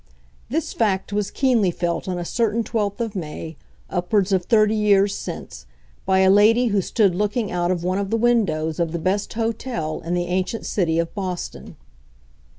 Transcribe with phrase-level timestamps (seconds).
[0.49, 3.55] This fact was keenly felt on a certain 12th of May,
[3.87, 5.67] upwards of thirty years since,
[6.07, 9.33] by a lady who stood looking out of one of the windows of the best
[9.33, 11.75] hotel in the ancient city of Boston.